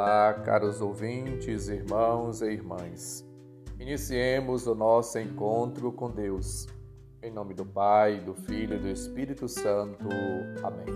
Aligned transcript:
Olá, 0.00 0.32
caros 0.32 0.80
ouvintes, 0.80 1.66
irmãos 1.66 2.40
e 2.40 2.52
irmãs. 2.52 3.26
Iniciemos 3.80 4.64
o 4.68 4.72
nosso 4.72 5.18
encontro 5.18 5.90
com 5.90 6.08
Deus. 6.08 6.68
Em 7.20 7.32
nome 7.32 7.52
do 7.52 7.66
Pai, 7.66 8.20
do 8.20 8.32
Filho 8.32 8.76
e 8.76 8.78
do 8.78 8.88
Espírito 8.88 9.48
Santo. 9.48 10.06
Amém. 10.62 10.86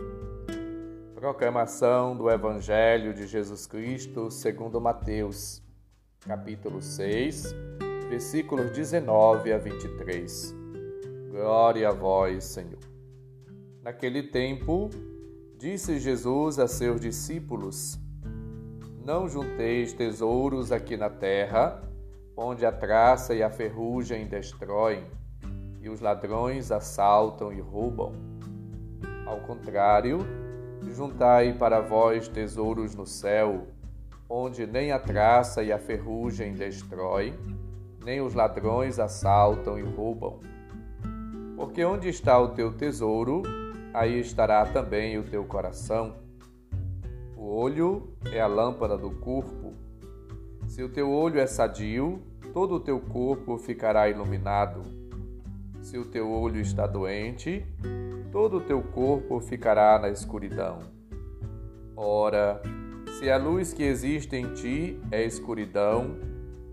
Proclamação 1.16 2.16
do 2.16 2.30
Evangelho 2.30 3.12
de 3.12 3.26
Jesus 3.26 3.66
Cristo 3.66 4.30
segundo 4.30 4.80
Mateus, 4.80 5.60
capítulo 6.20 6.80
6, 6.80 7.52
versículos 8.08 8.70
19 8.70 9.52
a 9.52 9.58
23. 9.58 10.54
Glória 11.28 11.88
a 11.88 11.92
vós, 11.92 12.44
Senhor. 12.44 12.78
Naquele 13.82 14.22
tempo, 14.22 14.90
disse 15.58 15.98
Jesus 15.98 16.60
a 16.60 16.68
seus 16.68 17.00
discípulos: 17.00 18.00
não 19.04 19.28
junteis 19.28 19.92
tesouros 19.92 20.70
aqui 20.70 20.96
na 20.96 21.10
terra, 21.10 21.82
onde 22.36 22.64
a 22.64 22.70
traça 22.70 23.34
e 23.34 23.42
a 23.42 23.50
ferrugem 23.50 24.26
destroem, 24.26 25.04
e 25.80 25.88
os 25.88 26.00
ladrões 26.00 26.70
assaltam 26.70 27.52
e 27.52 27.60
roubam. 27.60 28.12
Ao 29.26 29.38
contrário, 29.40 30.20
juntai 30.94 31.52
para 31.52 31.80
vós 31.80 32.28
tesouros 32.28 32.94
no 32.94 33.04
céu, 33.04 33.66
onde 34.28 34.66
nem 34.66 34.92
a 34.92 34.98
traça 34.98 35.62
e 35.62 35.72
a 35.72 35.78
ferrugem 35.78 36.54
destroem, 36.54 37.34
nem 38.04 38.20
os 38.20 38.34
ladrões 38.34 39.00
assaltam 39.00 39.78
e 39.78 39.82
roubam. 39.82 40.38
Porque 41.56 41.84
onde 41.84 42.08
está 42.08 42.38
o 42.38 42.50
teu 42.50 42.72
tesouro, 42.72 43.42
aí 43.92 44.20
estará 44.20 44.64
também 44.64 45.18
o 45.18 45.24
teu 45.24 45.44
coração. 45.44 46.21
O 47.42 47.56
olho 47.56 48.14
é 48.32 48.40
a 48.40 48.46
lâmpada 48.46 48.96
do 48.96 49.10
corpo. 49.10 49.74
Se 50.68 50.80
o 50.80 50.88
teu 50.88 51.10
olho 51.10 51.40
é 51.40 51.46
sadio, 51.48 52.22
todo 52.54 52.76
o 52.76 52.80
teu 52.80 53.00
corpo 53.00 53.58
ficará 53.58 54.08
iluminado. 54.08 54.84
Se 55.80 55.98
o 55.98 56.04
teu 56.04 56.30
olho 56.30 56.60
está 56.60 56.86
doente, 56.86 57.66
todo 58.30 58.58
o 58.58 58.60
teu 58.60 58.80
corpo 58.80 59.40
ficará 59.40 59.98
na 59.98 60.08
escuridão. 60.08 60.78
Ora, 61.96 62.62
se 63.18 63.28
a 63.28 63.38
luz 63.38 63.72
que 63.72 63.82
existe 63.82 64.36
em 64.36 64.54
ti 64.54 65.00
é 65.10 65.24
escuridão, 65.24 66.16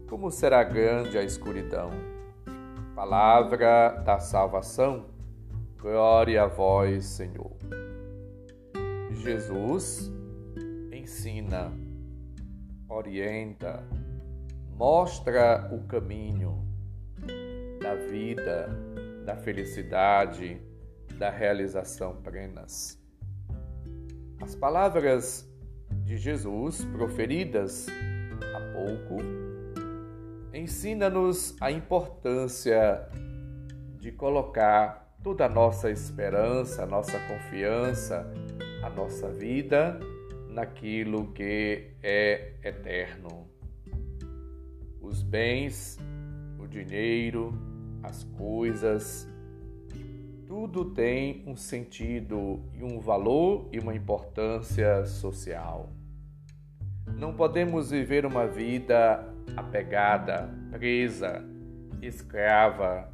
como 0.07 0.29
será 0.29 0.63
grande 0.63 1.17
a 1.17 1.23
escuridão? 1.23 1.89
Palavra 2.95 4.03
da 4.05 4.19
salvação. 4.19 5.05
Glória 5.81 6.43
a 6.43 6.45
vós, 6.47 7.05
Senhor. 7.05 7.57
Jesus 9.13 10.18
ensina, 11.09 11.73
orienta, 12.87 13.83
mostra 14.77 15.67
o 15.73 15.83
caminho 15.87 16.63
da 17.81 17.95
vida, 17.95 18.69
da 19.25 19.35
felicidade, 19.35 20.61
da 21.17 21.31
realização 21.31 22.21
plenas. 22.21 23.01
As 24.39 24.53
palavras 24.55 25.51
de 26.03 26.15
Jesus 26.15 26.85
proferidas 26.85 27.87
há 28.55 28.59
pouco 28.73 29.17
ensina-nos 30.53 31.55
a 31.59 31.71
importância 31.71 33.09
de 33.97 34.11
colocar 34.11 35.11
toda 35.23 35.47
a 35.47 35.49
nossa 35.49 35.89
esperança, 35.89 36.83
a 36.83 36.85
nossa 36.85 37.17
confiança, 37.21 38.31
a 38.83 38.89
nossa 38.91 39.27
vida 39.31 39.99
naquilo 40.59 41.31
que 41.31 41.91
é 42.03 42.55
eterno. 42.61 43.47
Os 45.01 45.23
bens, 45.23 45.97
o 46.59 46.67
dinheiro, 46.67 47.53
as 48.03 48.25
coisas, 48.25 49.25
tudo 50.45 50.83
tem 50.83 51.43
um 51.47 51.55
sentido 51.55 52.61
e 52.73 52.83
um 52.83 52.99
valor 52.99 53.69
e 53.71 53.79
uma 53.79 53.95
importância 53.95 55.05
social. 55.05 55.89
Não 57.17 57.33
podemos 57.33 57.91
viver 57.91 58.25
uma 58.25 58.45
vida 58.45 59.25
apegada, 59.55 60.49
presa, 60.71 61.41
escrava 62.01 63.09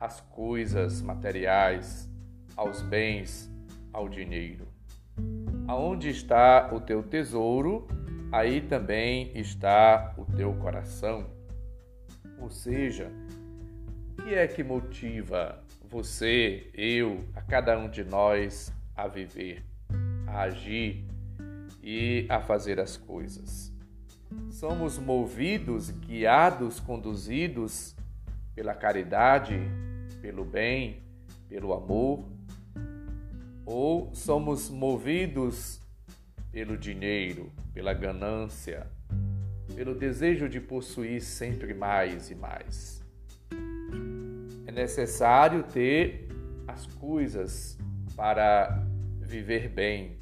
às 0.00 0.20
coisas 0.20 1.00
materiais, 1.00 2.10
aos 2.56 2.82
bens, 2.82 3.48
ao 3.92 4.08
dinheiro. 4.08 4.67
Aonde 5.68 6.08
está 6.08 6.70
o 6.72 6.80
teu 6.80 7.02
tesouro, 7.02 7.86
aí 8.32 8.62
também 8.62 9.30
está 9.38 10.14
o 10.16 10.24
teu 10.24 10.54
coração. 10.54 11.26
Ou 12.40 12.48
seja, 12.48 13.12
o 14.18 14.22
que 14.22 14.34
é 14.34 14.48
que 14.48 14.64
motiva 14.64 15.62
você, 15.86 16.70
eu, 16.72 17.22
a 17.34 17.42
cada 17.42 17.78
um 17.78 17.86
de 17.86 18.02
nós 18.02 18.72
a 18.96 19.06
viver, 19.06 19.62
a 20.26 20.40
agir 20.44 21.04
e 21.82 22.24
a 22.30 22.40
fazer 22.40 22.80
as 22.80 22.96
coisas? 22.96 23.70
Somos 24.48 24.98
movidos, 24.98 25.90
guiados, 25.90 26.80
conduzidos 26.80 27.94
pela 28.54 28.72
caridade, 28.72 29.60
pelo 30.22 30.46
bem, 30.46 31.02
pelo 31.46 31.74
amor 31.74 32.37
ou 33.68 34.14
somos 34.14 34.70
movidos 34.70 35.78
pelo 36.50 36.74
dinheiro, 36.74 37.52
pela 37.74 37.92
ganância, 37.92 38.86
pelo 39.76 39.94
desejo 39.94 40.48
de 40.48 40.58
possuir 40.58 41.20
sempre 41.20 41.74
mais 41.74 42.30
e 42.30 42.34
mais. 42.34 43.04
É 44.66 44.72
necessário 44.72 45.64
ter 45.64 46.28
as 46.66 46.86
coisas 46.86 47.76
para 48.16 48.82
viver 49.20 49.68
bem. 49.68 50.18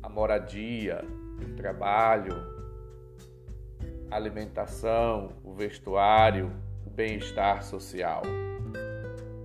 A 0.00 0.08
moradia, 0.08 1.04
o 1.42 1.56
trabalho, 1.56 2.36
a 4.08 4.14
alimentação, 4.14 5.32
o 5.42 5.52
vestuário, 5.52 6.52
o 6.86 6.90
bem-estar 6.90 7.64
social. 7.64 8.22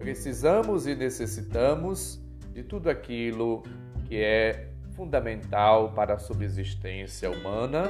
Precisamos 0.04 0.86
e 0.86 0.94
necessitamos 0.96 2.22
de 2.52 2.62
tudo 2.62 2.90
aquilo 2.90 3.64
que 4.06 4.22
é 4.22 4.68
fundamental 4.98 5.94
para 5.94 6.16
a 6.16 6.20
subsistência 6.20 7.32
humana, 7.32 7.90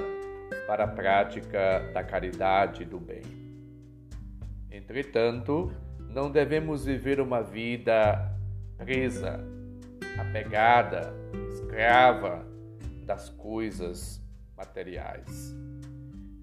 para 0.67 0.83
a 0.83 0.87
prática 0.87 1.89
da 1.91 2.03
caridade 2.03 2.83
e 2.83 2.85
do 2.85 2.99
bem. 2.99 3.23
Entretanto, 4.69 5.73
não 6.07 6.29
devemos 6.29 6.85
viver 6.85 7.19
uma 7.19 7.41
vida 7.41 8.31
presa, 8.77 9.43
apegada, 10.19 11.15
escrava 11.51 12.45
das 13.07 13.29
coisas 13.29 14.23
materiais. 14.55 15.55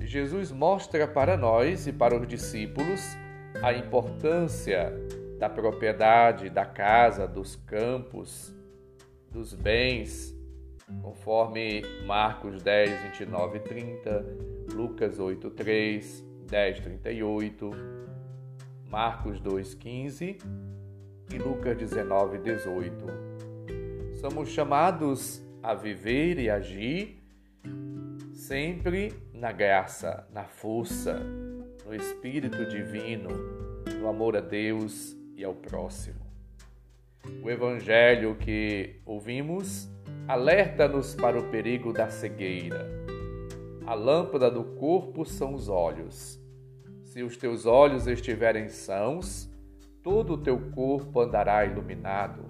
Jesus 0.01 0.51
mostra 0.51 1.07
para 1.07 1.37
nós 1.37 1.87
e 1.87 1.93
para 1.93 2.21
os 2.21 2.27
discípulos 2.27 3.17
a 3.63 3.73
importância 3.73 4.93
da 5.41 5.49
propriedade, 5.49 6.51
da 6.51 6.67
casa, 6.67 7.27
dos 7.27 7.57
campos, 7.57 8.55
dos 9.31 9.55
bens, 9.55 10.37
conforme 11.01 11.83
Marcos 12.05 12.63
10, 12.63 12.95
29 13.05 13.57
e 13.57 13.61
30, 13.61 14.27
Lucas 14.75 15.19
8, 15.19 15.49
3, 15.49 16.25
10, 16.47 16.81
38, 16.81 17.71
Marcos 18.87 19.41
2, 19.41 19.75
15 19.77 20.37
e 21.33 21.39
Lucas 21.39 21.75
19, 21.75 22.37
18. 22.37 23.07
Somos 24.21 24.51
chamados 24.51 25.43
a 25.63 25.73
viver 25.73 26.39
e 26.39 26.51
agir 26.51 27.19
sempre 28.35 29.15
na 29.33 29.53
graça, 29.53 30.29
na 30.35 30.45
força, 30.45 31.19
no 31.87 31.95
Espírito 31.95 32.67
Divino, 32.67 33.31
no 33.99 34.07
amor 34.07 34.37
a 34.37 34.43
Deus 34.43 35.19
e 35.41 35.45
ao 35.45 35.55
próximo. 35.55 36.21
O 37.43 37.51
Evangelho 37.51 38.37
que 38.37 39.01
ouvimos 39.07 39.89
alerta-nos 40.29 41.15
para 41.15 41.39
o 41.39 41.51
perigo 41.51 41.93
da 41.93 42.09
cegueira. 42.11 42.87
A 43.87 43.95
lâmpada 43.95 44.51
do 44.51 44.63
corpo 44.63 45.25
são 45.25 45.55
os 45.55 45.69
olhos. 45.69 46.39
Se 47.05 47.23
os 47.23 47.37
teus 47.37 47.67
olhos 47.67 48.07
estiverem 48.07 48.69
sãos, 48.69 49.51
todo 50.03 50.35
o 50.35 50.39
teu 50.39 50.59
corpo 50.73 51.21
andará 51.21 51.65
iluminado. 51.65 52.45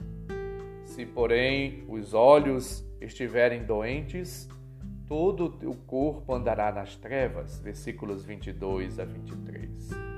Se, 0.84 1.06
porém, 1.06 1.84
os 1.88 2.12
olhos 2.12 2.84
estiverem 3.00 3.64
doentes, 3.64 4.48
todo 5.06 5.44
o 5.44 5.50
teu 5.50 5.74
corpo 5.86 6.34
andará 6.34 6.72
nas 6.72 6.96
trevas. 6.96 7.60
Versículos 7.60 8.24
22 8.24 8.98
a 8.98 9.04
23. 9.04 10.09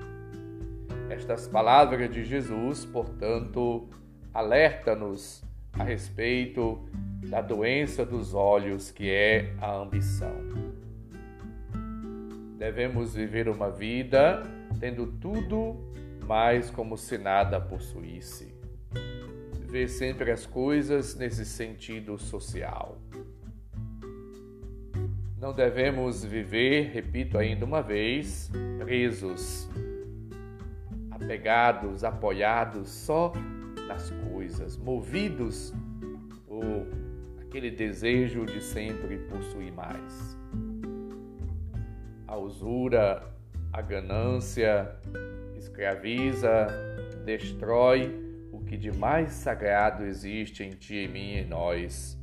Estas 1.12 1.47
palavras 1.47 2.11
de 2.11 2.25
Jesus, 2.25 2.87
portanto, 2.87 3.87
alerta-nos 4.32 5.44
a 5.75 5.85
respeito 5.85 6.88
da 7.29 7.43
doença 7.43 8.03
dos 8.03 8.32
olhos 8.32 8.91
que 8.91 9.11
é 9.11 9.53
a 9.61 9.75
ambição. 9.75 10.35
Devemos 12.56 13.14
viver 13.14 13.47
uma 13.47 13.70
vida 13.70 14.43
tendo 14.81 15.06
tudo, 15.06 15.76
mas 16.26 16.70
como 16.70 16.97
se 16.97 17.19
nada 17.19 17.61
possuísse. 17.61 18.55
Ver 19.69 19.88
sempre 19.88 20.31
as 20.31 20.47
coisas 20.47 21.14
nesse 21.14 21.44
sentido 21.44 22.17
social. 22.17 22.99
Não 25.38 25.53
devemos 25.53 26.25
viver, 26.25 26.91
repito 26.91 27.37
ainda 27.37 27.67
uma 27.67 27.82
vez, 27.82 28.50
presos, 28.79 29.69
apegados, 31.22 32.04
apoiados 32.04 32.88
só 32.88 33.32
nas 33.86 34.10
coisas, 34.30 34.76
movidos 34.76 35.72
por 36.46 36.86
aquele 37.40 37.70
desejo 37.70 38.44
de 38.44 38.60
sempre 38.62 39.19
possuir 39.28 39.72
mais. 39.72 40.38
A 42.26 42.36
usura, 42.36 43.22
a 43.72 43.80
ganância 43.80 44.96
escraviza, 45.56 46.66
destrói 47.25 48.10
o 48.50 48.60
que 48.60 48.76
de 48.76 48.90
mais 48.90 49.32
sagrado 49.32 50.04
existe 50.04 50.62
em 50.62 50.70
ti, 50.70 50.96
em 50.96 51.08
mim 51.08 51.32
e 51.34 51.38
em 51.40 51.46
nós. 51.46 52.18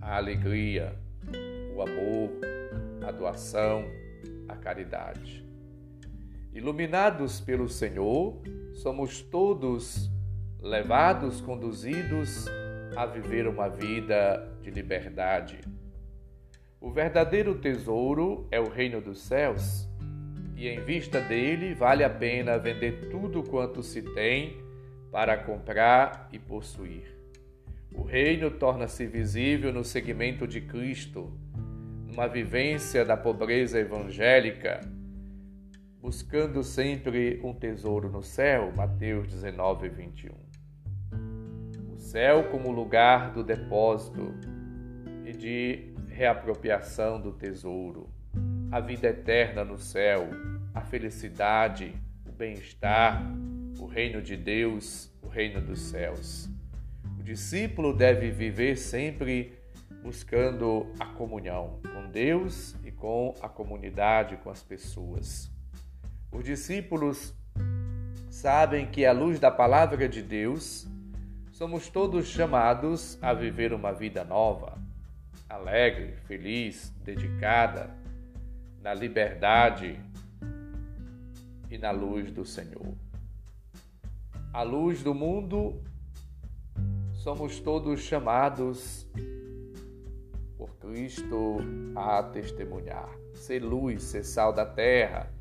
A 0.00 0.16
alegria, 0.16 0.96
o 1.74 1.82
amor, 1.82 2.30
a 3.06 3.10
doação, 3.10 3.84
a 4.48 4.56
caridade. 4.56 5.43
Iluminados 6.54 7.40
pelo 7.40 7.68
Senhor, 7.68 8.40
somos 8.74 9.20
todos 9.20 10.08
levados, 10.62 11.40
conduzidos 11.40 12.46
a 12.96 13.04
viver 13.06 13.48
uma 13.48 13.68
vida 13.68 14.56
de 14.62 14.70
liberdade. 14.70 15.58
O 16.80 16.92
verdadeiro 16.92 17.56
tesouro 17.56 18.46
é 18.52 18.60
o 18.60 18.68
reino 18.68 19.00
dos 19.00 19.18
céus, 19.18 19.88
e 20.56 20.68
em 20.68 20.78
vista 20.80 21.20
dele 21.20 21.74
vale 21.74 22.04
a 22.04 22.10
pena 22.10 22.56
vender 22.56 23.10
tudo 23.10 23.42
quanto 23.42 23.82
se 23.82 24.00
tem 24.14 24.56
para 25.10 25.36
comprar 25.36 26.28
e 26.32 26.38
possuir. 26.38 27.18
O 27.92 28.02
reino 28.04 28.48
torna-se 28.48 29.06
visível 29.06 29.72
no 29.72 29.82
seguimento 29.82 30.46
de 30.46 30.60
Cristo, 30.60 31.36
numa 32.06 32.28
vivência 32.28 33.04
da 33.04 33.16
pobreza 33.16 33.80
evangélica, 33.80 34.80
buscando 36.04 36.62
sempre 36.62 37.40
um 37.42 37.54
tesouro 37.54 38.10
no 38.10 38.22
céu. 38.22 38.70
Mateus 38.76 39.26
19, 39.26 39.88
21 39.88 40.34
céu 41.96 42.50
como 42.50 42.70
lugar 42.70 43.32
do 43.32 43.42
depósito 43.42 44.34
e 45.24 45.32
de 45.32 45.94
reapropriação 46.10 47.18
do 47.18 47.32
tesouro, 47.32 48.10
a 48.70 48.80
vida 48.80 49.08
eterna 49.08 49.64
no 49.64 49.78
céu, 49.78 50.28
a 50.74 50.82
felicidade, 50.82 51.94
o 52.28 52.30
bem-estar, 52.30 53.22
o 53.80 53.86
reino 53.86 54.20
de 54.20 54.36
Deus, 54.36 55.10
o 55.22 55.28
reino 55.28 55.62
dos 55.62 55.80
céus. 55.80 56.50
O 57.18 57.22
discípulo 57.22 57.96
deve 57.96 58.30
viver 58.30 58.76
sempre 58.76 59.54
buscando 60.02 60.86
a 61.00 61.06
comunhão 61.06 61.80
com 61.82 62.10
Deus 62.10 62.76
e 62.84 62.92
com 62.92 63.34
a 63.40 63.48
comunidade, 63.48 64.36
com 64.36 64.50
as 64.50 64.62
pessoas. 64.62 65.53
Os 66.34 66.44
discípulos 66.44 67.32
sabem 68.28 68.90
que, 68.90 69.06
à 69.06 69.12
luz 69.12 69.38
da 69.38 69.52
palavra 69.52 70.08
de 70.08 70.20
Deus, 70.20 70.84
somos 71.52 71.88
todos 71.88 72.26
chamados 72.26 73.16
a 73.22 73.32
viver 73.32 73.72
uma 73.72 73.92
vida 73.92 74.24
nova, 74.24 74.76
alegre, 75.48 76.16
feliz, 76.26 76.92
dedicada, 77.04 77.96
na 78.82 78.92
liberdade 78.92 79.96
e 81.70 81.78
na 81.78 81.92
luz 81.92 82.32
do 82.32 82.44
Senhor. 82.44 82.94
A 84.52 84.62
luz 84.62 85.04
do 85.04 85.14
mundo, 85.14 85.80
somos 87.12 87.60
todos 87.60 88.00
chamados 88.00 89.06
por 90.58 90.74
Cristo 90.78 91.58
a 91.94 92.24
testemunhar, 92.24 93.08
ser 93.34 93.60
luz, 93.60 94.02
ser 94.02 94.24
sal 94.24 94.52
da 94.52 94.66
terra, 94.66 95.32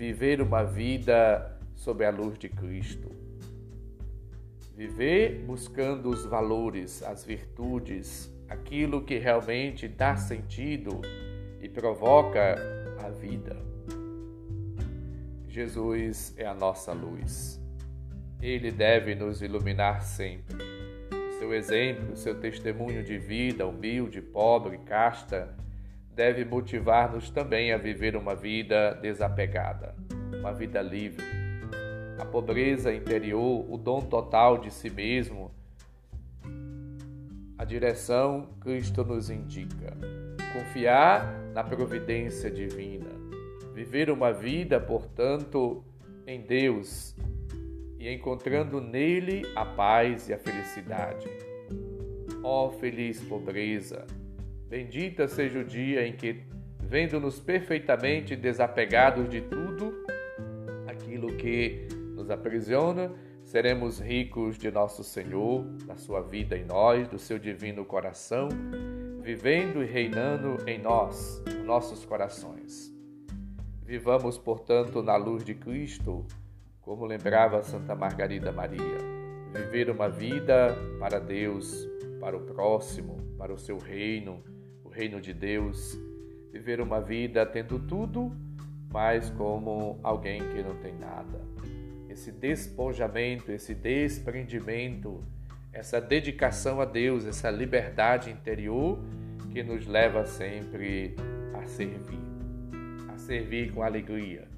viver 0.00 0.40
uma 0.40 0.64
vida 0.64 1.60
sob 1.74 2.02
a 2.06 2.10
luz 2.10 2.38
de 2.38 2.48
Cristo. 2.48 3.10
Viver 4.74 5.44
buscando 5.44 6.08
os 6.08 6.24
valores, 6.24 7.02
as 7.02 7.22
virtudes, 7.22 8.34
aquilo 8.48 9.04
que 9.04 9.18
realmente 9.18 9.86
dá 9.86 10.16
sentido 10.16 11.02
e 11.60 11.68
provoca 11.68 12.56
a 13.04 13.10
vida. 13.10 13.54
Jesus 15.46 16.32
é 16.38 16.46
a 16.46 16.54
nossa 16.54 16.94
luz. 16.94 17.60
Ele 18.40 18.70
deve 18.70 19.14
nos 19.14 19.42
iluminar 19.42 20.00
sempre. 20.00 20.64
Seu 21.38 21.52
exemplo, 21.52 22.16
seu 22.16 22.40
testemunho 22.40 23.04
de 23.04 23.18
vida 23.18 23.66
humilde, 23.66 24.22
pobre, 24.22 24.78
casta, 24.78 25.54
deve 26.20 26.44
motivar-nos 26.44 27.30
também 27.30 27.72
a 27.72 27.78
viver 27.78 28.14
uma 28.14 28.34
vida 28.34 28.92
desapegada, 28.92 29.94
uma 30.38 30.52
vida 30.52 30.82
livre 30.82 31.24
a 32.18 32.26
pobreza 32.26 32.92
interior, 32.92 33.64
o 33.72 33.78
dom 33.78 34.02
total 34.02 34.58
de 34.58 34.70
si 34.70 34.90
mesmo, 34.90 35.50
a 37.56 37.64
direção 37.64 38.50
Cristo 38.60 39.02
nos 39.02 39.30
indica. 39.30 39.96
Confiar 40.52 41.24
na 41.54 41.64
providência 41.64 42.50
divina, 42.50 43.08
viver 43.72 44.10
uma 44.10 44.30
vida, 44.30 44.78
portanto, 44.78 45.82
em 46.26 46.42
Deus 46.42 47.16
e 47.98 48.12
encontrando 48.12 48.78
nele 48.78 49.50
a 49.56 49.64
paz 49.64 50.28
e 50.28 50.34
a 50.34 50.38
felicidade. 50.38 51.26
Ó 52.42 52.66
oh, 52.66 52.70
feliz 52.72 53.18
pobreza! 53.22 54.19
Bendita 54.70 55.26
seja 55.26 55.58
o 55.58 55.64
dia 55.64 56.06
em 56.06 56.12
que, 56.12 56.44
vendo-nos 56.78 57.40
perfeitamente 57.40 58.36
desapegados 58.36 59.28
de 59.28 59.40
tudo 59.40 59.92
aquilo 60.86 61.26
que 61.36 61.88
nos 62.14 62.30
aprisiona, 62.30 63.10
seremos 63.42 63.98
ricos 63.98 64.56
de 64.56 64.70
nosso 64.70 65.02
Senhor, 65.02 65.64
da 65.86 65.96
sua 65.96 66.20
vida 66.20 66.56
em 66.56 66.64
nós, 66.64 67.08
do 67.08 67.18
seu 67.18 67.36
divino 67.36 67.84
coração, 67.84 68.48
vivendo 69.20 69.82
e 69.82 69.86
reinando 69.86 70.58
em 70.68 70.78
nós, 70.78 71.42
nos 71.46 71.66
nossos 71.66 72.06
corações. 72.06 72.94
Vivamos, 73.82 74.38
portanto, 74.38 75.02
na 75.02 75.16
luz 75.16 75.42
de 75.42 75.52
Cristo, 75.52 76.24
como 76.80 77.06
lembrava 77.06 77.60
Santa 77.64 77.96
Margarida 77.96 78.52
Maria, 78.52 78.98
viver 79.52 79.90
uma 79.90 80.08
vida 80.08 80.76
para 81.00 81.18
Deus, 81.18 81.88
para 82.20 82.36
o 82.36 82.42
próximo, 82.42 83.16
para 83.36 83.52
o 83.52 83.58
seu 83.58 83.76
reino, 83.76 84.40
o 84.90 84.92
reino 84.92 85.20
de 85.20 85.32
Deus, 85.32 85.98
viver 86.52 86.80
uma 86.80 87.00
vida 87.00 87.46
tendo 87.46 87.78
tudo, 87.78 88.36
mas 88.92 89.30
como 89.30 90.00
alguém 90.02 90.40
que 90.50 90.62
não 90.62 90.74
tem 90.76 90.92
nada 90.98 91.40
esse 92.10 92.32
despojamento, 92.32 93.52
esse 93.52 93.74
desprendimento, 93.74 95.24
essa 95.72 96.00
dedicação 96.00 96.80
a 96.80 96.84
Deus, 96.84 97.24
essa 97.24 97.50
liberdade 97.50 98.30
interior 98.30 98.98
que 99.52 99.62
nos 99.62 99.86
leva 99.86 100.26
sempre 100.26 101.14
a 101.54 101.66
servir, 101.66 102.18
a 103.08 103.16
servir 103.16 103.72
com 103.72 103.82
alegria 103.82 104.48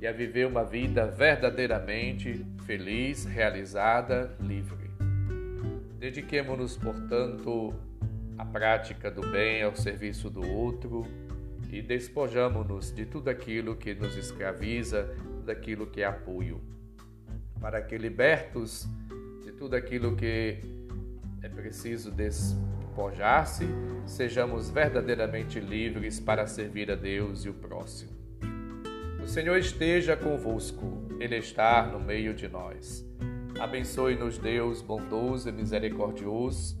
e 0.00 0.06
a 0.06 0.12
viver 0.12 0.46
uma 0.46 0.64
vida 0.64 1.06
verdadeiramente 1.06 2.44
feliz, 2.66 3.24
realizada, 3.24 4.36
livre. 4.40 4.90
Dediquemo-nos, 5.98 6.76
portanto, 6.76 7.72
à 8.40 8.44
prática 8.46 9.10
do 9.10 9.20
bem, 9.20 9.62
ao 9.62 9.76
serviço 9.76 10.30
do 10.30 10.40
outro 10.40 11.06
e 11.70 11.82
despojamo-nos 11.82 12.90
de 12.90 13.04
tudo 13.04 13.28
aquilo 13.28 13.76
que 13.76 13.94
nos 13.94 14.16
escraviza, 14.16 15.14
daquilo 15.44 15.86
que 15.86 16.00
é 16.00 16.06
apoio 16.06 16.58
para 17.60 17.82
que, 17.82 17.98
libertos 17.98 18.88
de 19.44 19.52
tudo 19.52 19.76
aquilo 19.76 20.16
que 20.16 20.58
é 21.42 21.48
preciso 21.50 22.10
despojar-se, 22.10 23.66
sejamos 24.06 24.70
verdadeiramente 24.70 25.60
livres 25.60 26.18
para 26.18 26.46
servir 26.46 26.90
a 26.90 26.94
Deus 26.94 27.44
e 27.44 27.50
o 27.50 27.54
próximo. 27.54 28.12
O 29.22 29.26
Senhor 29.26 29.58
esteja 29.58 30.16
convosco, 30.16 31.06
Ele 31.20 31.36
está 31.36 31.86
no 31.86 32.00
meio 32.00 32.32
de 32.32 32.48
nós. 32.48 33.06
Abençoe-nos, 33.60 34.38
Deus 34.38 34.80
bondoso 34.80 35.50
e 35.50 35.52
misericordioso, 35.52 36.80